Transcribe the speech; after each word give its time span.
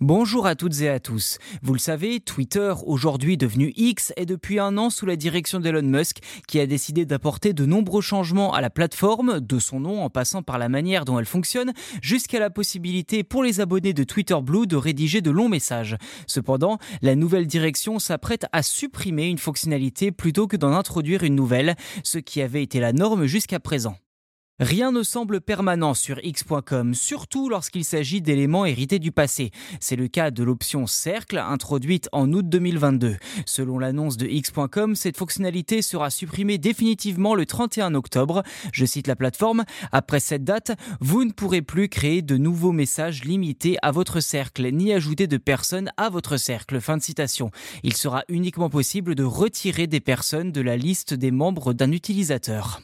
Bonjour 0.00 0.46
à 0.46 0.54
toutes 0.54 0.80
et 0.80 0.88
à 0.88 0.98
tous. 0.98 1.36
Vous 1.60 1.74
le 1.74 1.78
savez, 1.78 2.20
Twitter, 2.20 2.72
aujourd'hui 2.86 3.36
devenu 3.36 3.74
X, 3.76 4.14
est 4.16 4.24
depuis 4.24 4.58
un 4.58 4.78
an 4.78 4.88
sous 4.88 5.04
la 5.04 5.14
direction 5.14 5.60
d'Elon 5.60 5.82
Musk, 5.82 6.20
qui 6.48 6.58
a 6.58 6.66
décidé 6.66 7.04
d'apporter 7.04 7.52
de 7.52 7.66
nombreux 7.66 8.00
changements 8.00 8.54
à 8.54 8.62
la 8.62 8.70
plateforme, 8.70 9.40
de 9.40 9.58
son 9.58 9.78
nom 9.78 10.02
en 10.02 10.08
passant 10.08 10.42
par 10.42 10.56
la 10.56 10.70
manière 10.70 11.04
dont 11.04 11.18
elle 11.18 11.26
fonctionne, 11.26 11.74
jusqu'à 12.00 12.40
la 12.40 12.48
possibilité 12.48 13.24
pour 13.24 13.42
les 13.42 13.60
abonnés 13.60 13.92
de 13.92 14.02
Twitter 14.02 14.38
Blue 14.40 14.66
de 14.66 14.76
rédiger 14.76 15.20
de 15.20 15.30
longs 15.30 15.50
messages. 15.50 15.98
Cependant, 16.26 16.78
la 17.02 17.14
nouvelle 17.14 17.46
direction 17.46 17.98
s'apprête 17.98 18.46
à 18.52 18.62
supprimer 18.62 19.26
une 19.26 19.36
fonctionnalité 19.36 20.12
plutôt 20.12 20.46
que 20.46 20.56
d'en 20.56 20.72
introduire 20.72 21.24
une 21.24 21.34
nouvelle, 21.34 21.76
ce 22.04 22.16
qui 22.16 22.40
avait 22.40 22.62
été 22.62 22.80
la 22.80 22.94
norme 22.94 23.26
jusqu'à 23.26 23.60
présent. 23.60 23.96
Rien 24.60 24.92
ne 24.92 25.02
semble 25.02 25.40
permanent 25.40 25.94
sur 25.94 26.22
X.com, 26.22 26.92
surtout 26.92 27.48
lorsqu'il 27.48 27.82
s'agit 27.82 28.20
d'éléments 28.20 28.66
hérités 28.66 28.98
du 28.98 29.10
passé. 29.10 29.52
C'est 29.80 29.96
le 29.96 30.06
cas 30.06 30.30
de 30.30 30.44
l'option 30.44 30.86
Cercle, 30.86 31.38
introduite 31.38 32.10
en 32.12 32.30
août 32.34 32.46
2022. 32.46 33.16
Selon 33.46 33.78
l'annonce 33.78 34.18
de 34.18 34.26
X.com, 34.26 34.96
cette 34.96 35.16
fonctionnalité 35.16 35.80
sera 35.80 36.10
supprimée 36.10 36.58
définitivement 36.58 37.34
le 37.34 37.46
31 37.46 37.94
octobre. 37.94 38.42
Je 38.74 38.84
cite 38.84 39.06
la 39.06 39.16
plateforme, 39.16 39.64
après 39.92 40.20
cette 40.20 40.44
date, 40.44 40.72
vous 41.00 41.24
ne 41.24 41.32
pourrez 41.32 41.62
plus 41.62 41.88
créer 41.88 42.20
de 42.20 42.36
nouveaux 42.36 42.72
messages 42.72 43.24
limités 43.24 43.78
à 43.80 43.92
votre 43.92 44.20
cercle, 44.20 44.70
ni 44.70 44.92
ajouter 44.92 45.26
de 45.26 45.38
personnes 45.38 45.90
à 45.96 46.10
votre 46.10 46.36
cercle. 46.36 46.82
Fin 46.82 46.98
de 46.98 47.02
citation. 47.02 47.50
Il 47.82 47.96
sera 47.96 48.24
uniquement 48.28 48.68
possible 48.68 49.14
de 49.14 49.24
retirer 49.24 49.86
des 49.86 50.00
personnes 50.00 50.52
de 50.52 50.60
la 50.60 50.76
liste 50.76 51.14
des 51.14 51.30
membres 51.30 51.72
d'un 51.72 51.92
utilisateur. 51.92 52.82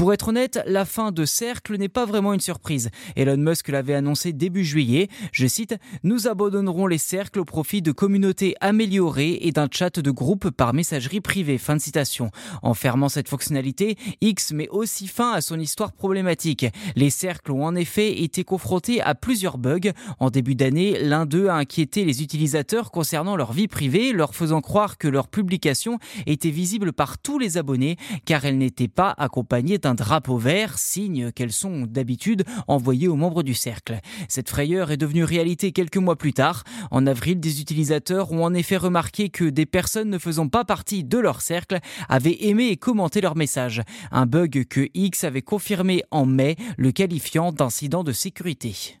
Pour 0.00 0.14
être 0.14 0.28
honnête, 0.28 0.62
la 0.64 0.86
fin 0.86 1.12
de 1.12 1.26
Cercle 1.26 1.76
n'est 1.76 1.90
pas 1.90 2.06
vraiment 2.06 2.32
une 2.32 2.40
surprise. 2.40 2.88
Elon 3.16 3.36
Musk 3.36 3.68
l'avait 3.68 3.92
annoncé 3.92 4.32
début 4.32 4.64
juillet. 4.64 5.08
Je 5.30 5.46
cite 5.46 5.74
Nous 6.04 6.26
abandonnerons 6.26 6.86
les 6.86 6.96
cercles 6.96 7.40
au 7.40 7.44
profit 7.44 7.82
de 7.82 7.92
communautés 7.92 8.54
améliorées 8.62 9.40
et 9.42 9.52
d'un 9.52 9.68
chat 9.70 10.00
de 10.00 10.10
groupe 10.10 10.48
par 10.48 10.72
messagerie 10.72 11.20
privée. 11.20 11.58
Fin 11.58 11.76
de 11.76 11.82
citation. 11.82 12.30
En 12.62 12.72
fermant 12.72 13.10
cette 13.10 13.28
fonctionnalité, 13.28 13.98
X 14.22 14.52
met 14.52 14.70
aussi 14.70 15.06
fin 15.06 15.32
à 15.32 15.42
son 15.42 15.60
histoire 15.60 15.92
problématique. 15.92 16.64
Les 16.96 17.10
cercles 17.10 17.52
ont 17.52 17.66
en 17.66 17.74
effet 17.74 18.22
été 18.22 18.42
confrontés 18.42 19.02
à 19.02 19.14
plusieurs 19.14 19.58
bugs. 19.58 19.92
En 20.18 20.30
début 20.30 20.54
d'année, 20.54 20.98
l'un 20.98 21.26
d'eux 21.26 21.48
a 21.48 21.56
inquiété 21.56 22.06
les 22.06 22.22
utilisateurs 22.22 22.90
concernant 22.90 23.36
leur 23.36 23.52
vie 23.52 23.68
privée, 23.68 24.14
leur 24.14 24.34
faisant 24.34 24.62
croire 24.62 24.96
que 24.96 25.08
leur 25.08 25.28
publication 25.28 25.98
était 26.24 26.48
visible 26.48 26.94
par 26.94 27.18
tous 27.18 27.38
les 27.38 27.58
abonnés 27.58 27.98
car 28.24 28.46
elle 28.46 28.56
n'était 28.56 28.88
pas 28.88 29.14
accompagnée 29.18 29.76
d'un 29.76 29.89
un 29.90 29.94
drapeau 29.94 30.38
vert, 30.38 30.78
signe 30.78 31.32
qu'elles 31.32 31.52
sont 31.52 31.84
d'habitude 31.84 32.44
envoyées 32.68 33.08
aux 33.08 33.16
membres 33.16 33.42
du 33.42 33.54
cercle. 33.54 33.98
Cette 34.28 34.48
frayeur 34.48 34.92
est 34.92 34.96
devenue 34.96 35.24
réalité 35.24 35.72
quelques 35.72 35.96
mois 35.96 36.14
plus 36.14 36.32
tard. 36.32 36.62
En 36.92 37.08
avril, 37.08 37.40
des 37.40 37.60
utilisateurs 37.60 38.30
ont 38.30 38.44
en 38.44 38.54
effet 38.54 38.76
remarqué 38.76 39.30
que 39.30 39.44
des 39.44 39.66
personnes 39.66 40.10
ne 40.10 40.18
faisant 40.18 40.46
pas 40.46 40.64
partie 40.64 41.02
de 41.02 41.18
leur 41.18 41.40
cercle 41.40 41.80
avaient 42.08 42.44
aimé 42.44 42.68
et 42.68 42.76
commenté 42.76 43.20
leur 43.20 43.34
message. 43.34 43.82
Un 44.12 44.26
bug 44.26 44.64
que 44.68 44.88
X 44.94 45.24
avait 45.24 45.42
confirmé 45.42 46.04
en 46.12 46.24
mai, 46.24 46.54
le 46.78 46.92
qualifiant 46.92 47.50
d'incident 47.50 48.04
de 48.04 48.12
sécurité. 48.12 49.00